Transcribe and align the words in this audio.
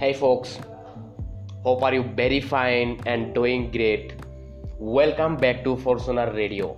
Hey 0.00 0.14
folks, 0.14 0.58
hope 1.62 1.82
are 1.82 1.92
you 1.92 2.04
very 2.18 2.40
fine 2.40 2.92
and 3.04 3.34
doing 3.34 3.70
great. 3.70 4.14
Welcome 4.78 5.36
back 5.36 5.62
to 5.64 5.76
Fortuner 5.76 6.34
Radio. 6.34 6.68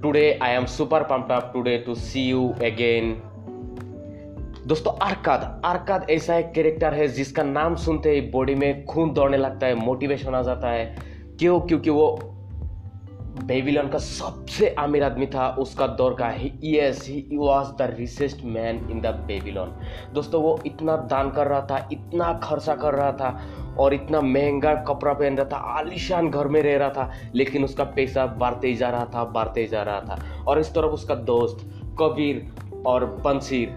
Today 0.00 0.38
I 0.38 0.50
am 0.50 0.68
super 0.68 1.02
pumped 1.02 1.32
up 1.32 1.52
today 1.52 1.82
to 1.82 1.96
see 1.96 2.22
you 2.28 2.54
again. 2.60 3.10
दोस्तों 4.66 4.92
आरकाद 5.08 5.60
आरकाद 5.64 6.06
ऐसा 6.10 6.36
एक 6.38 6.52
character 6.54 6.94
है 6.94 7.08
जिसका 7.18 7.42
नाम 7.42 7.76
सुनते 7.86 8.14
ही 8.14 8.20
body 8.36 8.54
में 8.54 8.84
खून 8.84 9.12
दौड़ने 9.14 9.36
लगता 9.36 9.66
है 9.66 9.74
मोटिवेशन 9.74 10.34
आ 10.34 10.42
जाता 10.50 10.70
है 10.70 10.84
क्यों 11.38 11.60
क्योंकि 11.60 11.90
वो 11.90 12.06
बेबीलोन 13.42 13.88
का 13.88 13.98
सबसे 13.98 14.68
अमीर 14.68 15.04
आदमी 15.04 15.26
था, 15.26 15.48
उसका 15.48 15.86
दौर 15.86 16.14
का 16.14 16.28
ही 16.28 16.52
yes 16.64 17.06
he 17.08 17.36
was 17.36 17.68
the 17.68 17.94
richest 17.98 18.44
man 18.44 18.88
in 18.90 19.00
the 19.00 19.06
Babylon 19.06 19.74
दोस्तों, 20.14 20.42
वो 20.42 20.60
इतना 20.66 20.96
दान 20.96 21.30
कर 21.30 21.46
रहा 21.46 21.60
था, 21.60 21.88
इतना 21.92 22.32
खर्चा 22.42 22.74
कर 22.74 22.94
रहा 22.94 23.12
था 23.12 23.40
और 23.78 23.94
इतना 23.94 24.20
महँगा 24.20 24.74
कपड़ा 24.74 25.12
पहन 25.12 25.36
रहा 25.36 25.44
था, 25.44 25.56
आलिशान 25.56 26.30
घर 26.30 26.48
में 26.48 26.62
रह 26.62 26.76
रहा 26.76 26.88
था, 26.88 27.12
लेकिन 27.34 27.64
उसका 27.64 27.84
पैसा 27.84 28.26
बढ़ते 28.26 28.68
ही 28.68 28.74
जा 28.74 28.90
रहा 28.90 29.04
था 29.04 29.24
बढ़ते 29.24 29.60
ही 29.60 29.66
जा 29.66 29.82
रहा 29.82 30.00
था। 30.00 30.44
और 30.48 30.58
इस 30.58 30.74
तरफ़ 30.74 30.90
उसका 30.90 31.14
दोस्त, 31.14 31.70
कबीर 32.00 32.52
और 32.86 33.06
बंसीर, 33.06 33.68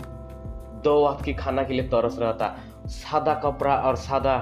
दो 0.83 1.07
वक्त 1.07 1.25
की 1.25 1.33
खाना 1.33 1.63
के 1.63 1.73
लिए 1.73 1.87
तरस 1.87 2.19
रहा 2.19 2.33
था। 2.33 2.57
सादा 2.85 3.33
कपड़ा 3.33 3.75
और 3.75 3.95
सादा 3.95 4.37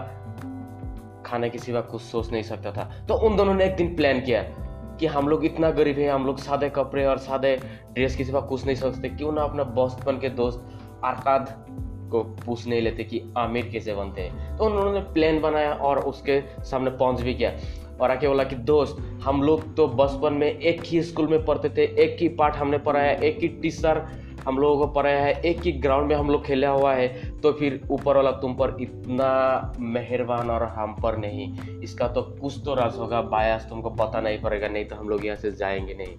खाने 1.26 1.50
के 1.50 1.58
सिवा 1.58 1.82
कुछ 1.82 2.02
सोच 2.02 2.32
नहीं 2.32 2.44
सकता 2.44 2.72
था। 2.72 3.06
तो 3.08 3.14
उन 3.14 3.36
दोनों 3.36 3.54
ने 3.54 3.66
एक 3.66 3.76
दिन 3.76 3.96
प्लान 3.96 4.22
किया। 4.22 4.69
कि 5.00 5.06
हम 5.06 5.28
लोग 5.28 5.46
इतना 5.46 5.72
गरीब 5.72 6.00
है, 6.00 6.10
हम 6.10 6.26
लोग 6.26 6.38
सादे 6.38 6.70
कपड़े 6.70 7.06
और 7.06 7.18
सादे 7.18 7.60
ड्रेस 7.94 8.16
के 8.16 8.24
सिवा 8.24 8.40
कुछ 8.40 8.66
नहीं 8.66 8.76
सोचते। 8.76 9.10
क्यों 9.10 9.32
ना 9.32 9.42
अपना 9.42 9.64
बचपन 9.64 10.20
के 10.20 10.30
दोस्त 10.30 10.70
आरकाद 11.04 11.66
को 12.12 12.24
पूछ 12.24 12.68
नहीं 12.68 12.82
लेते 12.82 13.04
कि 13.04 13.34
आमिर 13.38 13.66
कैसे 13.66 13.94
बनते 13.94 14.22
हैं। 14.22 14.58
तो 14.58 14.66
उन्होंने 14.66 15.00
प्लान 15.00 15.40
बनाया 15.42 15.74
और 15.74 16.00
उसके 16.00 16.42
सामने 16.64 16.92
पहुँच 16.92 17.22
भी 17.22 17.34
किया 17.34 17.54
और 18.02 18.12
आके 18.12 18.28
बोला 18.28 18.44
कि, 18.44 18.56
दोस्त, 18.56 19.22
हम 19.24 19.44
लोग 19.44 19.76
तो 19.76 19.88
बचपन 19.88 20.34
में 20.34 20.60
एक 20.60 20.82
ही 20.86 21.04
स्कूल 21.04 21.28
में 21.28 21.46
पढ़ते 21.46 21.70
थे, 21.70 21.84
एक 22.04 22.18
ही 22.20 22.30
पाठ 22.30 22.58
हमने 22.58 22.78
पढ़ाया, 22.78 23.12
एक 23.12 23.40
ही 23.40 23.48
टीचर 23.48 24.08
हम 24.46 24.58
लोगों 24.58 24.78
को 24.78 24.88
पढ़ाया 24.94 25.24
है, 25.24 25.34
एक 25.42 25.62
ही 25.62 25.72
ग्राउंड 25.72 26.08
में 26.08 26.16
हम 26.16 26.30
लोग 26.30 26.46
खेला 26.46 26.70
हुआ 26.70 26.94
है 26.94 27.08
तो 27.42 27.52
फिर 27.54 27.82
ऊपर 27.92 28.16
वाला 28.16 28.32
तुम 28.32 28.54
पर 28.54 28.76
इतना 28.82 29.74
मेहरबान 29.80 30.50
और 30.50 30.64
हम 30.70 30.96
पर 31.04 31.18
नहीं। 31.18 31.80
इसका 31.80 32.08
तो 32.08 32.22
कुछ 32.42 32.60
तो 32.66 32.74
राज 32.76 32.98
होगा 32.98 33.22
बायस 33.24 33.66
तुमको 33.70 33.90
पता 33.90 34.22
नहीं 34.22 34.42
पड़ेगा, 34.42 34.68
नहीं 34.68 34.86
तो 34.86 34.96
हम 34.96 35.10
लोग 35.10 35.26
यहाँ 35.26 35.38
से 35.38 35.52
जाएँगे 35.52 35.94
नहीं। 35.94 36.16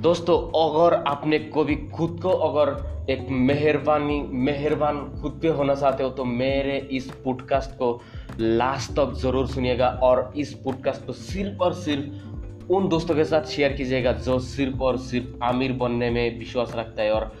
दोस्तों, 0.00 0.36
अगर 0.60 0.94
आपने 1.08 1.38
कभी 1.38 1.76
खुद 1.88 2.18
को 2.22 2.30
अगर 2.30 2.88
एक 3.10 3.26
मेहरबानी, 3.30 4.20
मेहरबान 4.22 4.98
खुद 5.22 5.38
पे 5.42 5.48
होना 5.48 5.74
चाहते 5.74 6.02
हो 6.02 6.10
तो 6.10 6.24
मेरे 6.24 6.76
इस 6.92 7.10
पॉडकास्ट 7.24 7.70
को 7.72 8.00
लास्ट 8.40 8.92
तक 8.92 9.12
ज़रूर 9.12 9.46
सुनिएगा 9.46 9.88
और 10.02 10.32
इस 10.36 10.52
पॉडकास्ट 10.54 11.06
को 11.06 11.12
सिर्फ़ 11.12 11.62
और 11.62 11.72
सिर्फ़ 11.74 12.29
उन 12.70 12.88
दोस्तों 12.88 13.14
के 13.14 13.24
साथ 13.24 13.42
शेयर 13.42 13.72
कीजिएगा 13.72 14.12
जो 14.12 14.38
सिर्फ़ 14.38 14.78
और 14.78 14.98
सिर्फ़ 14.98 15.44
आमिर 15.44 15.72
बनने 15.72 16.10
में 16.10 16.38
विश्वास 16.38 16.72
रखता 16.76 17.02
है 17.02 17.12
और 17.12 17.32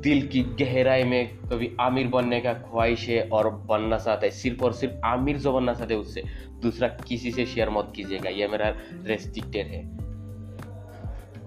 दिल 0.00 0.26
की 0.26 0.42
गहराई 0.42 1.04
में 1.04 1.36
कभी 1.36 1.76
आमिर 1.80 2.06
बनने 2.06 2.40
का 2.40 2.52
ख्वाहिश 2.52 3.08
है 3.08 3.28
और 3.32 3.50
बनना 3.50 3.98
चाहता 3.98 4.26
है। 4.26 4.30
सिर्फ़ 4.30 4.64
और 4.64 4.72
सिर्फ़ 4.72 4.94
आमिर 5.04 5.38
जो 5.38 5.52
बनना 5.52 5.74
चाहते 5.74 5.94
हैं, 5.94 6.00
उससे 6.00 6.22
दूसरा 6.62 6.88
किसी 6.88 7.30
से 7.30 7.46
शेयर 7.46 7.70
मत 7.70 7.92
कीजिएगा। 7.96 8.30
यह 8.30 8.48
मेरा 8.48 8.74
रेस्ट्रिक्टेड 9.04 9.66
है। 9.66 9.96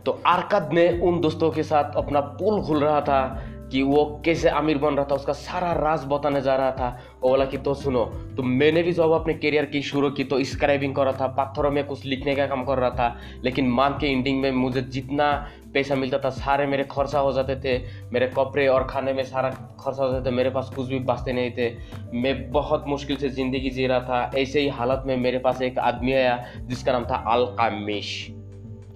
तो 0.03 0.21
आरकद 0.27 0.69
ने 0.73 0.99
उन 0.99 1.21
दोस्तों 1.21 1.51
के 1.51 1.63
साथ 1.63 1.95
अपना 1.95 2.19
पुल 2.19 2.61
खुल 2.61 2.77
रहा 2.77 3.01
था। 3.01 3.49
कि 3.73 3.81
वो 3.83 4.03
कैसे 4.25 4.49
आमिर 4.49 4.77
बन 4.77 4.93
रहा 4.93 5.05
था, 5.05 5.15
उसका 5.15 5.33
सारा 5.33 5.71
राज 5.73 6.03
बताने 6.07 6.41
जा 6.41 6.55
रहा 6.55 6.71
था। 6.71 6.89
वो 7.21 7.29
बोला 7.29 7.45
कि 7.45 7.57
तो 7.57 7.73
सुनो 7.73 8.03
तो 8.37 8.43
मैंने 8.43 8.83
भी 8.83 8.91
जब 8.93 9.11
अपने 9.11 9.33
करियर 9.33 9.65
की 9.65 9.81
शुरू 9.81 10.09
की 10.09 10.23
तो 10.23 10.43
स्क्राइबिंग 10.43 10.95
कर 10.95 11.05
रहा 11.05 11.13
था, 11.13 11.27
पत्थरों 11.29 11.71
में 11.71 11.83
कुछ 11.83 12.05
लिखने 12.05 12.35
का 12.35 12.45
काम 12.47 12.63
कर 12.65 12.77
रहा 12.77 12.89
था। 12.89 13.15
लेकिन 13.43 13.69
मान 13.69 13.93
के 13.93 14.07
एंडिंग 14.07 14.41
में 14.41 14.51
मुझे 14.51 14.81
जितना 14.81 15.31
पैसा 15.73 15.95
मिलता 15.95 16.19
था, 16.19 16.29
सारे 16.29 16.65
मेरे 16.65 16.83
खर्चा 16.83 17.19
हो 17.19 17.31
जाते 17.33 17.55
थे। 17.55 17.77
मेरे 18.13 18.27
कपड़े 18.27 18.67
और 18.67 18.83
खाने 18.83 19.13
में 19.13 19.23
सारा 19.23 19.49
खर्चा 19.49 20.03
हो 20.03 20.11
जाते 20.11 20.29
थे, 20.29 20.35
मेरे 20.35 20.49
पास 20.49 20.71
कुछ 20.75 20.87
भी 20.87 20.99
बचते 20.99 21.33
नहीं 21.33 21.51
थे। 21.51 21.71
मैं 22.13 22.51
बहुत 22.51 22.85
मुश्किल 22.87 23.17
से 23.17 23.29
ज़िंदगी 23.29 23.69
जी 23.69 23.87
रहा 23.87 23.99
था। 23.99 24.31
ऐसे 24.37 24.61
ही 24.61 24.67
हालत 24.69 25.03
में 25.07 25.15
मेरे 25.17 25.39
पास 25.39 25.61
एक 25.61 25.79
आदमी 25.79 26.13
आया, 26.13 26.37
जिसका 26.59 26.91
नाम 26.91 27.05
था 27.05 27.23
अलकामिश। 27.27 28.27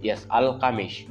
यस 0.06 0.28
अलकामिश। 0.32 1.06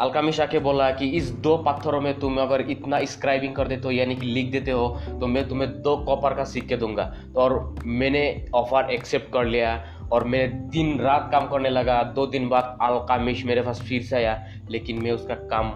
अलकामिश 0.00 0.40
आके 0.40 0.58
बोला 0.58 0.90
कि 0.90 1.06
इस 1.08 1.30
दो 1.40 1.56
पत्थरों 1.58 2.00
में 2.00 2.18
तुम 2.20 2.36
अगर 2.40 2.60
इतना 2.70 3.04
स्क्राइबिंग 3.04 3.54
कर 3.54 3.68
देते 3.68 3.82
हो, 3.84 3.90
यानी 3.90 4.16
कि 4.16 4.26
लिख 4.26 4.50
देते 4.50 4.70
हो 4.70 4.88
तो 5.20 5.26
मैं 5.26 5.48
तुम्हें 5.48 5.70
दो 5.82 5.96
कॉपर 5.96 6.34
का 6.34 6.44
सिक्के 6.44 6.76
दूँगा। 6.76 7.04
तो 7.34 7.40
और 7.40 7.74
मैंने 7.84 8.22
ऑफ़र 8.54 8.90
एक्सेप्ट 8.90 9.32
कर 9.32 9.44
लिया 9.44 9.82
और 10.12 10.24
मैं 10.24 10.68
दिन 10.68 10.98
रात 11.00 11.28
काम 11.32 11.48
करने 11.48 11.70
लगा। 11.70 12.02
दो 12.02 12.26
दिन 12.26 12.48
बाद 12.48 12.78
अलकामिश 12.82 13.44
मेरे 13.44 13.62
पास 13.62 13.82
फिर 13.82 14.02
से 14.02 14.16
आया, 14.16 14.42
लेकिन 14.70 15.02
मैं 15.02 15.12
उसका 15.12 15.34
काम 15.34 15.70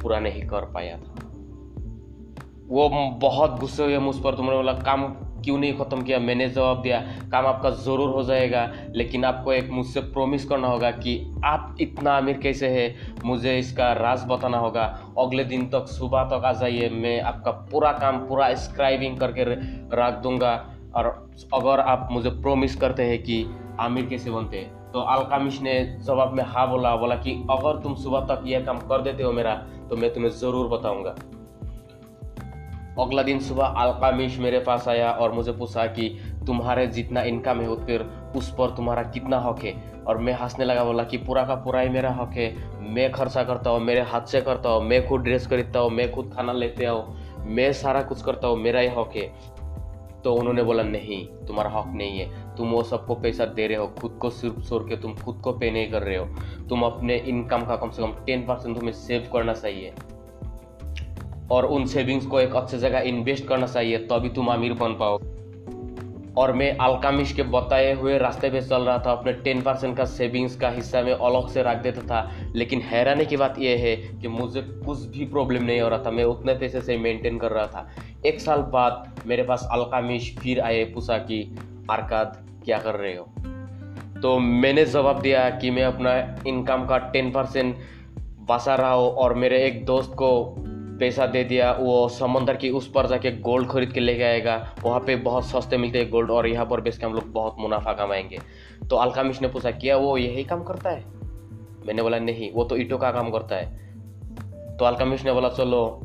पूरा 0.00 0.18
नहीं 0.20 0.42
कर 0.42 0.64
पाया 0.64 0.96
था। 0.96 1.14
वो 2.68 2.88
बहुत 3.20 3.58
गुस्से 3.60 3.84
हुए 3.84 3.98
मुझ 3.98 4.16
पर। 4.16 4.34
तुमने 4.34 4.56
बोला, 4.56 4.72
काम 4.72 5.04
क्यों 5.44 5.58
नहीं 5.58 5.72
ख़त्म 5.74 6.02
किया? 6.02 6.18
मैंने 6.18 6.48
जवाब 6.48 6.80
दिया, 6.82 7.00
काम 7.32 7.46
आपका 7.46 7.70
ज़रूर 7.70 8.10
हो 8.10 8.22
जाएगा, 8.22 8.68
लेकिन 8.94 9.24
आपको 9.24 9.52
एक 9.52 9.70
मुझसे 9.70 10.00
प्रॉमिस 10.00 10.44
करना 10.44 10.68
होगा 10.68 10.90
कि 10.90 11.18
आप 11.44 11.76
इतना 11.80 12.16
अमीर 12.18 12.38
कैसे 12.38 12.68
है? 12.68 12.94
मुझे 13.24 13.58
इसका 13.58 13.92
राज 13.92 14.24
बताना 14.28 14.58
होगा। 14.58 14.84
अगले 15.18 15.44
दिन 15.44 15.66
तक, 15.66 15.86
सुबह 15.88 16.24
तक 16.24 16.44
आ 16.44 16.52
जाइए, 16.52 16.88
मैं 16.88 17.20
आपका 17.20 17.50
पूरा 17.70 17.92
काम, 17.92 18.18
पूरा 18.18 18.52
स्क्राइबिंग 18.54 19.18
करके 19.18 19.44
रख 19.96 20.22
दूँगा। 20.22 20.54
और 20.94 21.06
अगर 21.54 21.80
आप 21.80 22.08
मुझे 22.12 22.30
प्रॉमिस 22.32 22.76
करते 22.76 23.02
हैं 23.02 23.22
कि 23.22 23.44
आमिर 23.80 24.06
कैसे 24.06 24.30
बनते 24.30 24.56
हैं? 24.56 24.76
तो 24.92 25.00
अलकामिश 25.00 25.60
ने 25.62 25.72
जवाब 25.98 26.32
में 26.32 26.42
हाँ 26.44 26.68
बोला 26.70 26.94
बोला 26.96 27.14
कि 27.16 27.32
अगर 27.50 27.80
तुम 27.82 27.94
सुबह 27.94 28.20
तक 28.26 28.44
यह 28.46 28.64
काम 28.64 28.78
कर 28.78 29.02
देते 29.02 29.22
हो 29.22 29.32
मेरा 29.32 29.54
तो 29.90 29.96
मैं 29.96 30.12
तुम्हें 30.14 30.30
ज़रूर 30.30 30.68
बताऊँगा। 30.68 31.14
अगला 33.00 33.22
दिन 33.22 33.40
सुबह 33.40 33.64
अलकामिश 33.64 34.38
मेरे 34.38 34.58
पास 34.58 34.88
आया 34.88 35.10
और 35.10 35.32
मुझे 35.32 35.52
पूछा 35.52 35.86
कि 35.86 36.08
तुम्हारे 36.46 36.86
जितना 36.86 37.22
इनकम 37.22 37.60
है 37.60 37.86
फिर 37.86 38.02
उस 38.36 38.50
पर 38.50 38.70
तुम्हारा 38.70 39.02
कितना 39.02 39.40
हक 39.40 39.64
है? 39.64 40.02
और 40.04 40.18
मैं 40.18 40.32
हंसने 40.32 40.64
लगा, 40.64 40.84
बोला 40.84 41.04
कि 41.04 41.16
पूरा 41.16 41.44
का 41.44 41.54
पूरा 41.54 41.80
ही 41.80 41.88
मेरा 41.88 42.10
हक 42.10 42.32
है। 42.32 42.56
मैं 42.80 43.12
खर्चा 43.12 43.44
करता 43.44 43.70
हूँ, 43.70 43.80
मेरे 43.80 44.00
हाथ 44.00 44.20
से 44.20 44.40
करता 44.40 44.68
हूँ, 44.68 44.82
मैं 44.82 45.08
खुद 45.08 45.20
ड्रेस 45.20 45.46
खरीदता 45.46 45.80
हूँ, 45.80 45.90
मैं 45.90 46.12
खुद 46.12 46.32
खाना 46.36 46.52
लेते 46.52 46.86
हूँ 46.86 47.16
मैं 47.46 47.72
सारा 47.72 48.02
कुछ 48.02 48.22
करता 48.22 48.48
हूँ, 48.48 48.56
मेरा 48.56 48.80
ही 48.80 48.88
हक 48.88 49.12
है। 49.16 49.32
तो 50.24 50.34
उन्होंने 50.34 50.62
बोला, 50.62 50.82
नहीं, 50.82 51.26
तुम्हारा 51.46 51.70
हक 51.70 51.86
नहीं 51.86 52.18
है। 52.18 52.56
तुम 52.56 52.70
वो 52.70 52.82
सबको 52.82 53.14
पैसा 53.14 53.44
दे 53.44 53.66
रहे 53.66 53.76
हो, 53.76 53.86
खुद 53.86 54.18
को 54.20 54.30
सिर्फ़ 54.30 54.68
छोड़ 54.68 54.82
के 54.82 54.96
तुम 54.96 55.14
खुद 55.14 55.40
को 55.44 55.52
पे 55.52 55.70
नहीं 55.70 55.90
कर 55.90 56.02
रहे 56.02 56.16
हो। 56.16 56.26
तुम 56.68 56.82
अपने 56.82 57.16
इनकम 57.16 57.64
का 57.64 57.76
कम 57.76 57.90
से 57.90 58.02
कम 58.02 58.12
टेन 58.26 58.46
परसेंट 58.46 58.76
तुम्हें 58.76 58.92
सेव 58.92 59.30
करना 59.32 59.52
चाहिए। 59.52 59.92
और 61.50 61.64
उन 61.64 61.86
सेविंग्स 61.86 62.26
को 62.26 62.40
एक 62.40 62.54
अच्छी 62.54 62.78
जगह 62.78 62.98
इन्वेस्ट 62.98 63.46
करना 63.46 63.66
चाहिए, 63.66 63.98
तभी 63.98 64.28
तुम 64.28 64.46
अमीर 64.46 64.72
बन 64.72 64.92
पाओ। 64.92 65.20
और 66.36 66.52
मैं 66.52 66.76
अलकामिश 66.76 67.32
के 67.32 67.42
बताए 67.42 67.92
हुए 67.92 68.18
रास्ते 68.18 68.50
पे 68.50 68.62
चल 68.62 68.82
रहा 68.82 68.98
था, 68.98 69.12
अपने 69.12 69.32
टेन 69.32 69.62
परसेंट 69.62 69.96
का 69.96 70.04
सेविंग्स 70.04 70.56
का 70.56 70.70
हिस्सा 70.70 71.02
में 71.02 71.12
अलग 71.12 71.48
से 71.48 71.62
रख 71.62 71.76
देता 71.76 72.00
था। 72.00 72.30
लेकिन 72.54 72.80
हैरानी 72.80 73.26
की 73.26 73.36
बात 73.36 73.58
यह 73.58 73.78
है 73.78 73.96
कि 73.96 74.28
मुझे 74.28 74.62
कुछ 74.62 74.98
भी 74.98 75.24
प्रॉब्लम 75.24 75.62
नहीं 75.62 75.80
हो 75.80 75.88
रहा 75.88 75.98
था, 75.98 76.10
मैं 76.10 76.24
उतने 76.24 76.54
पैसे 76.54 76.80
से 76.80 76.96
मेंटेन 76.96 77.38
कर 77.38 77.50
रहा 77.50 77.66
था। 77.66 77.90
एक 78.26 78.40
साल 78.40 78.58
बाद 78.58 79.20
मेरे 79.26 79.42
पास 79.42 79.68
अलकामिश 79.72 80.36
फिर 80.38 80.60
आए, 80.60 80.84
पूछा 80.84 81.18
कि, 81.18 81.56
आरकाद, 81.90 82.46
क्या 82.64 82.78
कर 82.78 82.94
रहे 82.94 83.16
हो? 83.16 83.28
तो 84.22 84.38
मैंने 84.38 84.84
जवाब 84.84 85.20
दिया 85.20 85.50
कि 85.50 85.70
मैं 85.70 85.84
अपना 85.84 86.36
इनकम 86.46 86.86
का 86.86 86.98
टेन 86.98 87.30
परसेंट 87.30 87.76
बचा 88.50 88.74
रहा 88.74 88.92
हूँ 88.92 89.10
और 89.10 89.34
मेरे 89.34 89.64
एक 89.64 89.84
दोस्त 89.84 90.10
को 90.10 90.54
पैसा 91.00 91.26
दे 91.26 91.44
दिया, 91.44 91.72
वो 91.72 92.08
समंदर 92.08 92.56
की 92.56 92.70
उस 92.70 92.90
पर 92.90 93.06
जाके 93.06 93.30
गोल्ड 93.30 93.68
खरीद 93.68 93.92
के 93.92 94.00
लेके 94.00 94.22
आएगा। 94.22 94.74
वहाँ 94.82 95.00
पे 95.00 95.16
बहुत 95.16 95.44
सस्ते 95.44 95.76
मिलते 95.76 95.98
हैं 95.98 96.10
गोल्ड 96.10 96.30
और 96.30 96.46
यहाँ 96.46 96.66
पर 96.66 96.80
बेच 96.80 96.96
के 96.96 97.06
हम 97.06 97.14
लोग 97.14 97.24
बहुत 97.24 97.56
मुनाफा 97.58 97.92
कमाएँगे। 97.92 98.38
तो 98.90 98.96
अलकामिश 98.96 99.42
ने 99.42 99.48
पूछा, 99.48 99.70
क्या 99.70 99.96
वो 99.96 100.18
यही 100.18 100.44
काम 100.44 100.62
करता 100.62 100.90
है? 100.90 101.04
मैंने 101.86 102.02
बोला, 102.02 102.18
नहीं, 102.18 102.52
वो 102.52 102.64
तो 102.64 102.76
ईटों 102.76 102.98
का 102.98 103.12
काम 103.12 103.30
करता 103.30 103.56
है। 103.56 103.94
तो 104.76 104.84
अलकामिश 104.84 105.24
ने 105.24 105.32
बोला, 105.32 105.48
चलो 105.48 106.00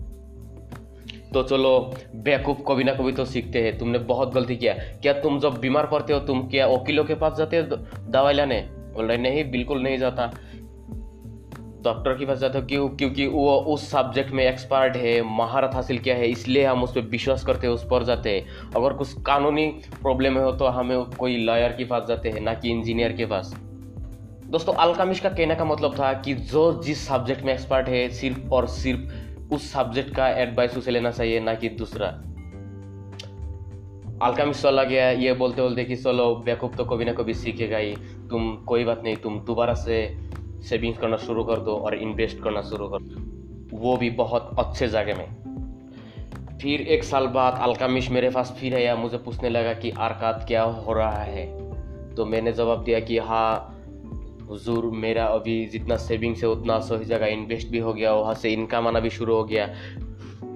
तो 1.33 1.43
चलो, 1.43 1.93
बेवकूफ़ 2.15 2.57
कभी 2.67 2.83
ना 2.83 2.93
कभी 2.93 3.11
तो 3.11 3.25
सीखते 3.25 3.61
हैं। 3.61 3.77
तुमने 3.77 3.99
बहुत 3.99 4.33
गलती 4.33 4.55
किया। 4.55 4.73
क्या 4.73 5.13
तुम 5.13 5.39
जब 5.39 5.57
बीमार 5.57 5.87
पड़ते 5.87 6.13
हो, 6.13 6.19
तुम 6.19 6.47
क्या 6.47 6.67
वकीलों 6.67 7.03
के 7.03 7.15
पास 7.15 7.33
जाते 7.37 7.57
हो 7.57 7.63
दवाई 8.09 8.33
लाने? 8.33 8.69
बोल 8.71 9.05
रहे, 9.05 9.17
नहीं, 9.17 9.51
बिल्कुल 9.51 9.81
नहीं 9.81 9.97
जाता। 9.97 10.31
डॉक्टर 11.83 12.13
के 12.13 12.35
जाते 12.35 12.59
हो 12.59 12.65
क्यों 12.65 12.89
क्योंकि 12.89 13.27
वो 13.27 13.55
उस 13.55 13.89
सब्जेक्ट 13.89 14.31
में 14.31 14.43
एक्सपर्ट 14.45 14.95
है, 14.95 15.21
महारत 15.37 15.71
हासिल 15.73 15.99
किया 15.99 16.15
है, 16.15 16.27
इसलिए 16.27 16.65
हम 16.65 16.83
उस 16.83 16.91
पर 16.91 17.01
विश्वास 17.01 17.45
करते 17.45 17.67
हैं, 17.67 17.73
उस 17.73 17.83
पर 17.83 18.03
जाते 18.03 18.29
हैं। 18.29 18.45
अगर 18.75 18.93
कुछ 18.93 19.21
कानूनी 19.21 19.67
प्रॉब्लम 20.01 20.37
हो 20.37 20.51
तो 20.51 20.65
हमें 20.65 21.03
कोई 21.05 21.37
लॉयर 21.37 21.71
के 21.71 21.85
पास 21.85 22.03
जाते 22.07 22.29
हैं, 22.29 22.41
ना 22.41 22.53
कि 22.53 22.69
इंजीनियर 22.69 23.13
के 23.13 23.25
पास। 23.25 23.55
दोस्तों 24.45 24.73
अलकामिश 24.73 25.19
का 25.19 25.29
कहने 25.29 25.55
का 25.55 25.65
मतलब 25.65 25.99
था 25.99 26.13
कि 26.13 26.33
जो 26.33 26.83
जिस 26.83 27.07
सब्जेक्ट 27.07 27.43
में 27.43 27.53
एक्सपर्ट 27.53 27.89
है, 27.89 28.09
सिर्फ़ 28.09 28.49
और 28.49 28.67
सिर्फ़ 28.67 29.33
उस 29.53 29.71
सब्जेक्ट 29.71 30.15
का 30.15 30.29
एडवाइस 30.29 30.77
उसे 30.77 30.91
लेना 30.91 31.11
चाहिए, 31.11 31.39
ना 31.39 31.53
कि 31.53 31.69
दूसरा। 31.69 32.07
अल्कामिस्ट 34.27 34.63
चला 34.63 34.83
गया 34.83 35.09
ये 35.09 35.33
बोलते 35.33 35.61
बोलते 35.61 35.83
कि, 35.83 35.95
चलो, 35.95 36.35
बेवकूफ़ 36.35 36.75
तो 36.75 36.85
कभी 36.85 37.05
ना 37.05 37.13
कभी 37.13 37.33
सीखेगा 37.33 37.77
ही। 37.77 37.95
तुम, 38.29 38.55
कोई 38.55 38.83
बात 38.83 39.01
नहीं, 39.03 39.15
तुम 39.15 39.39
दोबारा 39.39 39.73
से 39.73 40.17
सेविंग्स 40.69 40.99
करना 40.99 41.17
शुरू 41.17 41.43
कर 41.43 41.59
दो 41.59 41.75
और 41.75 41.95
इन्वेस्ट 41.95 42.43
करना 42.43 42.61
शुरू 42.61 42.87
कर 42.87 42.97
दो। 43.01 43.33
वो 43.77 43.97
भी 43.97 44.09
बहुत 44.09 44.55
अच्छे 44.59 44.87
जगह 44.87 45.17
में। 45.17 45.43
फिर 46.61 46.81
एक 46.81 47.03
साल 47.03 47.27
बाद 47.27 47.59
अलकामिश 47.61 48.09
मेरे 48.09 48.29
पास 48.29 48.57
फिर 48.59 48.75
आया, 48.75 48.95
मुझे 48.95 49.17
पूछने 49.17 49.49
लगा 49.49 49.73
कि 49.73 49.89
आरकात 49.89 50.45
क्या 50.47 50.63
हो 50.63 50.93
रहा 50.93 51.23
है? 51.23 51.63
तो 52.15 52.25
मैंने 52.25 52.51
जवाब 52.51 52.83
दिया 52.83 52.99
कि 52.99 53.17
हाँ 53.17 53.69
हुजूर, 54.49 54.85
मेरा 54.85 55.25
अभी 55.25 55.65
जितना 55.65 55.97
सेविंग्स 55.97 56.43
है 56.43 56.49
उतना 56.49 56.79
सही 56.79 57.05
जगह 57.05 57.25
इन्वेस्ट 57.25 57.67
भी 57.67 57.79
हो 57.79 57.93
गया, 57.93 58.13
वहाँ 58.13 58.33
से 58.33 58.49
इनकम 58.49 58.87
आना 58.87 58.99
भी 58.99 59.09
शुरू 59.09 59.35
हो 59.35 59.43
गया। 59.43 59.67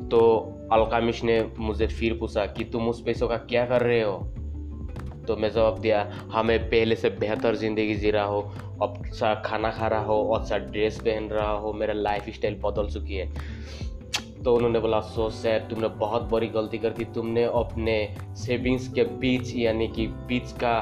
तो 0.08 0.54
अलकामिश 0.72 1.24
ने 1.24 1.52
मुझे 1.60 1.88
फिर 1.88 2.14
पूछा 2.14 2.46
कि 2.46 2.64
तुम 2.64 2.90
उस 2.90 3.02
पैसों 3.02 3.28
का 3.28 3.38
क्या 3.38 3.66
कर 3.66 3.82
रहे 3.82 4.02
हो? 4.02 4.34
तो 5.28 5.36
मैं 5.36 5.52
जवाब 5.52 5.80
दिया, 5.80 6.02
हमें 6.32 6.70
पहले 6.70 6.96
से 6.96 7.10
बेहतर 7.10 7.56
ज़िंदगी 7.56 7.96
जी 7.96 8.12
रहा 8.12 8.26
हो 8.26 8.42
अच्छा 8.82 9.34
खाना 9.46 9.72
खा 9.72 9.88
रहा 9.88 10.04
हो 10.04 10.24
अच्छा 10.34 10.58
ड्रेस 10.58 11.00
पहन 11.00 11.30
रहा 11.30 11.52
हो, 11.52 11.74
मेरा 11.74 11.94
लाइफ 11.94 12.30
स्टाइल 12.30 12.60
बदल 12.64 12.90
चुकी 12.90 13.16
है। 13.16 13.32
तो 14.44 14.56
उन्होंने 14.56 14.80
बोला, 14.80 15.00
सो 15.00 15.30
सैड 15.30 15.70
तुमने 15.70 15.88
बहुत 16.00 16.30
बड़ी 16.32 16.48
गलती 16.48 16.78
कर 16.78 16.90
दी। 16.90 17.06
तुमने 17.06 17.44
अपने 17.44 18.16
सेविंग्स 18.38 18.88
के 18.94 19.04
बीच, 19.04 19.56
यानी 19.56 19.88
कि 19.88 20.08
बीच 20.08 20.52
का 20.54 20.80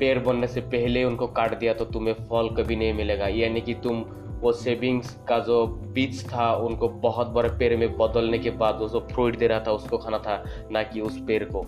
पेड़ 0.00 0.18
बनने 0.18 0.46
से 0.46 0.60
पहले 0.60 1.04
उनको 1.04 1.26
काट 1.28 1.58
दिया 1.58 1.74
तो 1.74 1.84
तुम्हें 1.84 2.14
फल 2.14 2.48
कभी 2.56 2.76
नहीं 2.76 2.92
मिलेगा। 2.92 3.28
यानी 3.28 3.60
कि 3.60 3.74
तुम 3.74 4.04
वो 4.40 4.52
सेविंग्स 4.52 5.14
का 5.28 5.38
जो 5.38 5.66
बीज 5.66 6.24
था, 6.32 6.52
उनको 6.56 6.88
बहुत 6.88 7.26
बड़े 7.26 7.48
पेड़ 7.48 7.76
में 7.76 7.96
बदलने 7.98 8.38
के 8.38 8.50
बाद 8.52 8.78
वो 8.80 8.88
जो 8.88 9.00
फ्रूट 9.12 9.36
दे 9.36 9.46
रहा 9.46 9.60
था, 9.60 9.72
उसको 9.72 9.98
खाना 9.98 10.18
था, 10.18 10.42
ना 10.70 10.82
कि 10.82 11.00
उस 11.00 11.18
पेड़ 11.18 11.44
को। 11.44 11.64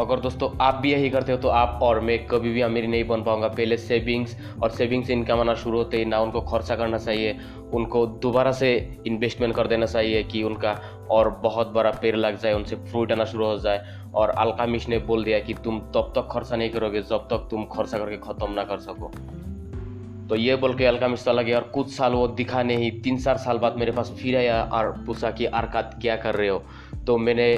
अगर 0.00 0.20
दोस्तों 0.20 0.48
आप 0.60 0.74
भी 0.74 0.92
यही 0.92 1.10
करते 1.10 1.32
हो 1.32 1.38
तो 1.38 1.48
आप 1.48 1.78
और 1.82 2.00
मैं 2.00 2.18
कभी 2.26 2.52
भी 2.52 2.60
अमीर 2.60 2.86
नहीं 2.86 3.04
बन 3.04 3.22
पाऊँगा। 3.22 3.48
पहले 3.48 3.76
सेविंग्स 3.76 4.36
और 4.62 4.70
सेविंग्स 4.70 5.10
इनकम 5.10 5.40
आना 5.40 5.54
शुरू 5.54 5.78
होते 5.78 5.96
ही 5.96 6.04
ना 6.04 6.20
उनको 6.20 6.40
खर्चा 6.42 6.76
करना 6.76 6.98
चाहिए, 6.98 7.36
उनको 7.72 8.06
दोबारा 8.06 8.52
से 8.52 8.72
इन्वेस्टमेंट 9.06 9.54
कर 9.54 9.66
देना 9.66 9.86
चाहिए 9.86 10.22
कि 10.22 10.42
उनका 10.42 10.72
और 11.10 11.30
बहुत 11.42 11.72
बड़ा 11.72 11.90
पेड़ 11.92 12.16
लग 12.16 12.40
जाए, 12.40 12.52
उनसे 12.52 12.76
फ्रूट 12.76 13.12
आना 13.12 13.24
शुरू 13.24 13.46
हो 13.46 13.58
जाए। 13.58 13.84
और 14.14 14.30
अलकामिश 14.30 14.88
ने 14.88 14.98
बोल 14.98 15.24
दिया 15.24 15.38
कि 15.38 15.54
तुम 15.54 15.78
तब 15.94 16.12
तक 16.16 16.28
खर्चा 16.32 16.56
नहीं 16.56 16.70
करोगे 16.70 17.02
जब 17.02 17.28
तक 17.30 17.48
तुम 17.50 17.64
खर्चा 17.66 17.98
करके 17.98 18.16
ख़त्म 18.18 18.52
ना 18.52 18.64
कर 18.64 18.78
सको। 18.78 19.12
तो 20.28 20.36
ये 20.36 20.56
बोल 20.56 20.74
के 20.74 20.86
अलकामिश 20.86 21.24
चला 21.24 21.42
गया 21.42 21.56
और 21.58 21.64
कुछ 21.64 21.92
साल 21.92 22.12
वो 22.12 22.26
दिखा 22.28 22.62
नहीं, 22.62 22.90
तीन 23.02 23.18
चार 23.18 23.36
साल 23.36 23.58
बाद 23.58 23.76
मेरे 23.76 23.92
पास 23.92 24.10
फिर 24.18 24.36
आया 24.36 24.62
और 24.72 24.90
पूछा 25.06 25.30
कि 25.30 25.46
आरकात 25.46 25.98
क्या 26.02 26.16
कर 26.16 26.34
रहे 26.34 26.48
हो? 26.48 26.62
तो 27.06 27.16
मैंने 27.18 27.54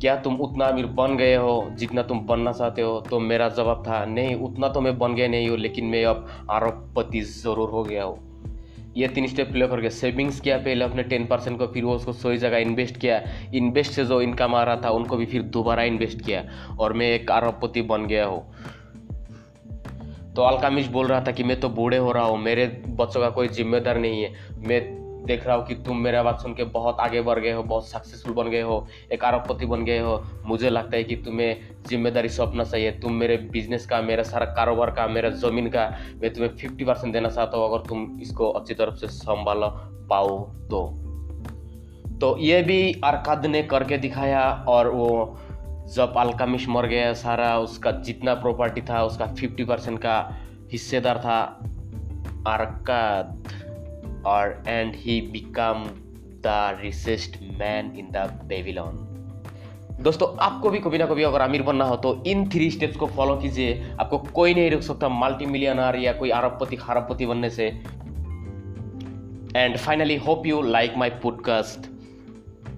क्या 0.00 0.16
तुम 0.16 0.36
उतना 0.36 0.64
अमीर 0.64 0.86
बन 0.86 1.16
गए 1.16 1.34
हो 1.34 1.70
जितना 1.72 2.02
तुम 2.02 2.20
बनना 2.20 2.52
चाहते 2.52 2.82
हो? 2.82 3.00
तो 3.00 3.20
मेरा 3.20 3.48
जवाब 3.48 3.82
था, 3.86 4.04
नहीं, 4.04 4.34
उतना 4.34 4.68
तो 4.68 4.80
मैं 4.80 4.98
बन 4.98 5.14
गया 5.14 5.28
नहीं 5.28 5.48
हूँ, 5.48 5.58
लेकिन 5.58 5.84
मैं 5.84 6.04
अब 6.04 6.46
आरोपपति 6.50 7.20
ज़रूर 7.20 7.70
हो 7.70 7.82
गया 7.84 8.04
हूँ। 8.04 8.18
ये 8.96 9.08
तीन 9.08 9.26
स्टेप 9.26 9.52
प्ले 9.52 9.66
करके 9.68 9.90
सेविंग्स 9.90 10.40
किया, 10.40 10.58
पहले 10.58 10.84
अपने 10.84 11.02
टेन 11.02 11.26
परसेंट 11.26 11.58
को, 11.58 11.66
फिर 11.66 11.84
वो 11.84 11.94
उसको 11.94 12.12
सही 12.12 12.38
जगह 12.38 12.56
इन्वेस्ट 12.56 12.96
किया। 12.96 13.22
इन्वेस्ट 13.54 13.92
से 13.92 14.04
जो 14.04 14.20
इनकम 14.22 14.54
आ 14.54 14.62
रहा 14.62 14.76
था, 14.76 14.90
उनको 14.90 15.16
भी 15.16 15.26
फिर 15.26 15.42
दोबारा 15.42 15.82
इन्वेस्ट 15.82 16.22
किया 16.22 16.44
और 16.80 16.92
मैं 16.92 17.06
एक 17.06 17.30
आरोपपति 17.30 17.82
बन 17.82 18.06
गया 18.06 18.26
हूँ। 18.26 18.42
तो 20.36 20.42
अलकामिश 20.42 20.86
बोल 20.86 21.06
रहा 21.06 21.20
था 21.20 21.32
कि 21.32 21.44
मैं 21.44 21.60
तो 21.60 21.68
बूढ़े 21.68 21.96
हो 21.96 22.12
रहा 22.12 22.24
हूँ, 22.24 22.38
मेरे 22.38 22.82
बच्चों 22.88 23.20
का 23.20 23.30
कोई 23.30 23.48
जिम्मेदार 23.48 23.98
नहीं 23.98 24.22
है। 24.22 24.32
मैं 24.58 25.05
देख 25.26 25.46
रहा 25.46 25.56
हूँ 25.56 25.66
कि 25.66 25.74
तुम 25.74 25.96
मेरा 25.96 26.22
बात 26.22 26.40
सुन 26.40 26.54
के 26.54 26.64
बहुत 26.64 26.96
आगे 27.00 27.20
बढ़ 27.20 27.38
गए 27.38 27.52
हो, 27.52 27.62
बहुत 27.62 27.88
सक्सेसफुल 27.88 28.34
बन 28.34 28.50
गए 28.50 28.60
हो, 28.60 28.86
एक 29.12 29.24
आरोपपति 29.24 29.66
बन 29.66 29.84
गए 29.84 29.98
हो। 29.98 30.22
मुझे 30.46 30.70
लगता 30.70 30.96
है 30.96 31.04
कि 31.04 31.16
तुम्हें 31.16 31.56
ज़िम्मेदारी 31.86 32.28
सौंपना 32.28 32.64
चाहिए। 32.64 32.90
तुम 32.90 33.12
मेरे 33.12 33.36
बिज़नेस 33.36 33.86
का, 33.86 34.00
मेरा 34.02 34.22
सारा 34.22 34.46
कारोबार 34.46 34.90
का, 34.90 35.06
मेरा 35.06 35.30
ज़मीन 35.30 35.68
का, 35.68 35.88
मैं 36.22 36.32
तुम्हें 36.32 36.56
फिफ्टी 36.56 36.84
परसेंट 36.84 37.12
देना 37.12 37.28
चाहता 37.28 37.58
हूँ। 37.58 37.74
अगर 37.74 37.88
तुम 37.88 38.18
इसको 38.20 38.50
अच्छी 38.50 38.74
तरफ़ 38.74 38.94
से 38.94 39.08
संभाल 39.08 39.60
पाओ 40.10 40.38
तो। 40.70 40.86
तो 42.20 42.36
ये 42.38 42.62
भी 42.62 42.92
अरकद 43.04 43.46
ने 43.46 43.62
करके 43.62 43.98
दिखाया 43.98 44.64
और 44.68 44.88
वो 44.88 45.38
जब 45.94 46.14
अलकामिश 46.16 46.68
मर 46.68 46.86
गया, 46.86 47.12
सारा 47.12 47.58
उसका 47.58 47.90
जितना 47.90 48.34
प्रॉपर्टी 48.34 48.80
था, 48.80 49.04
उसका 49.04 49.26
फिफ्टी 49.26 49.64
परसेंट 49.64 49.98
का 49.98 50.36
हिस्सेदार 50.72 51.18
था 51.18 51.40
अरकद 52.46 53.48
और 54.26 54.62
and 54.68 54.94
he 54.96 55.20
become 55.20 55.84
the 56.46 56.78
richest 56.82 57.38
man 57.58 57.92
in 57.98 58.08
the 58.10 58.30
Babylon 58.44 59.02
दोस्तों 60.00 60.28
आपको 60.36 60.70
भी 60.70 60.78
कभी 60.78 60.98
ना 60.98 61.06
कभी 61.06 61.22
अगर 61.22 61.40
अमीर 61.40 61.62
बनना 61.62 61.84
हो 61.84 61.96
तो 61.96 62.24
इन 62.26 62.48
थ्री 62.50 62.70
स्टेप्स 62.70 62.96
को 62.96 63.06
फॉलो 63.06 63.36
कीजिए। 63.36 63.90
आपको 64.00 64.18
कोई 64.18 64.54
नहीं 64.54 64.70
रोक 64.70 64.80
सकता 64.80 65.08
मल्टी 65.08 65.46
मिलियनर 65.46 65.96
या 65.96 66.12
कोई 66.12 66.30
अरबपति 66.30 66.76
खरबपति 66.76 67.26
बनने 67.26 67.50
से। 67.50 67.66
And 69.56 69.76
finally 69.76 70.16
hope 70.16 70.46
you 70.46 70.62
like 70.62 70.96
my 70.96 71.10
podcast 71.10 71.86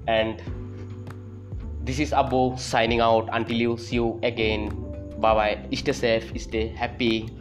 and 0.08 0.38
this 1.84 2.00
is 2.00 2.14
Abu 2.14 2.42
signing 2.68 3.00
out 3.00 3.30
until 3.30 3.60
you 3.66 3.78
see 3.78 3.96
you 3.96 4.20
again 4.24 4.68
bye 5.18 5.34
bye 5.34 5.68
Stay 5.74 5.94
safe, 5.94 6.32
stay 6.46 6.66
happy. 6.82 7.37